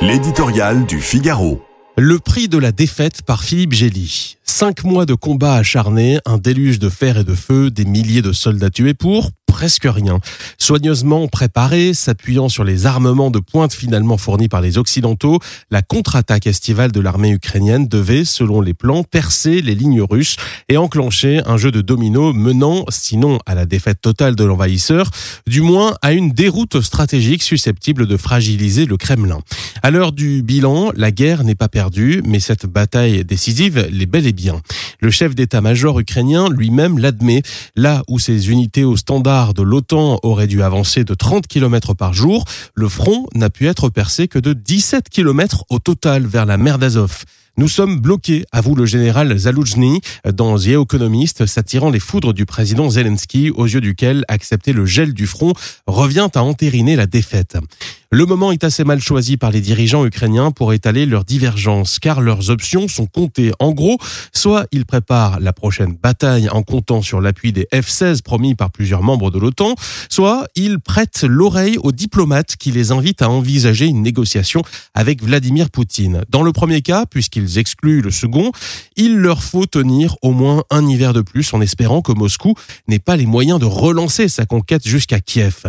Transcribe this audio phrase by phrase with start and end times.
[0.00, 1.60] L'éditorial du Figaro.
[1.96, 4.36] Le prix de la défaite par Philippe Gély.
[4.44, 8.32] Cinq mois de combats acharnés, un déluge de fer et de feu, des milliers de
[8.32, 10.20] soldats tués pour presque rien.
[10.58, 15.40] Soigneusement préparé, s'appuyant sur les armements de pointe finalement fournis par les Occidentaux,
[15.72, 20.36] la contre-attaque estivale de l'armée ukrainienne devait, selon les plans, percer les lignes russes
[20.68, 25.10] et enclencher un jeu de domino menant, sinon à la défaite totale de l'envahisseur,
[25.46, 29.40] du moins à une déroute stratégique susceptible de fragiliser le Kremlin.
[29.82, 34.26] À l'heure du bilan, la guerre n'est pas perdue, mais cette bataille décisive l'est bel
[34.26, 34.60] et bien.
[35.00, 37.42] Le chef d'état-major ukrainien lui-même l'admet,
[37.76, 42.14] là où ses unités au standard de l'OTAN aurait dû avancer de 30 km par
[42.14, 46.56] jour, le front n'a pu être percé que de 17 km au total vers la
[46.56, 47.24] mer d'Azov.
[47.58, 50.00] Nous sommes bloqués, avoue le général Zaloujny
[50.32, 55.12] dans The Economist, s'attirant les foudres du président Zelensky, aux yeux duquel accepter le gel
[55.12, 55.52] du front
[55.86, 57.56] revient à entériner la défaite.
[58.10, 62.22] Le moment est assez mal choisi par les dirigeants ukrainiens pour étaler leurs divergences, car
[62.22, 63.52] leurs options sont comptées.
[63.58, 63.98] En gros,
[64.32, 69.02] soit ils préparent la prochaine bataille en comptant sur l'appui des F-16 promis par plusieurs
[69.02, 69.74] membres de l'OTAN,
[70.08, 74.62] soit ils prêtent l'oreille aux diplomates qui les invitent à envisager une négociation
[74.94, 76.24] avec Vladimir Poutine.
[76.30, 78.52] Dans le premier cas, puisqu'ils excluent le second,
[78.96, 82.54] il leur faut tenir au moins un hiver de plus en espérant que Moscou
[82.86, 85.64] n'ait pas les moyens de relancer sa conquête jusqu'à Kiev.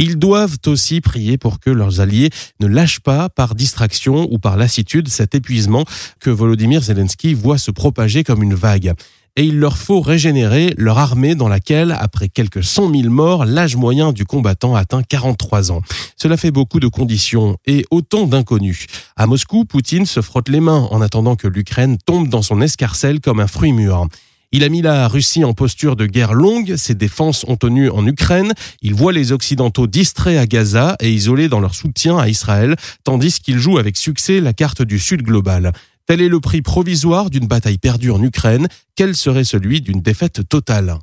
[0.00, 4.56] Ils doivent aussi prier pour que leurs alliés ne lâchent pas par distraction ou par
[4.56, 5.84] lassitude cet épuisement
[6.20, 8.94] que Volodymyr Zelensky voit se propager comme une vague
[9.36, 13.76] et il leur faut régénérer leur armée dans laquelle, après quelques cent mille morts, l'âge
[13.76, 15.82] moyen du combattant atteint 43 ans.
[16.16, 18.86] Cela fait beaucoup de conditions et autant d'inconnus.
[19.16, 23.20] À Moscou, Poutine se frotte les mains en attendant que l'Ukraine tombe dans son escarcelle
[23.20, 24.06] comme un fruit mûr.
[24.52, 28.04] Il a mis la Russie en posture de guerre longue, ses défenses ont tenu en
[28.04, 32.74] Ukraine, il voit les Occidentaux distraits à Gaza et isolés dans leur soutien à Israël,
[33.04, 35.72] tandis qu'il joue avec succès la carte du Sud global.
[36.06, 40.48] Tel est le prix provisoire d'une bataille perdue en Ukraine, quel serait celui d'une défaite
[40.48, 40.98] totale?